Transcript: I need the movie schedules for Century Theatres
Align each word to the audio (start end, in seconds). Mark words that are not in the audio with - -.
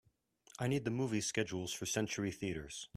I 0.57 0.67
need 0.67 0.83
the 0.83 0.89
movie 0.89 1.21
schedules 1.21 1.71
for 1.73 1.85
Century 1.85 2.31
Theatres 2.31 2.89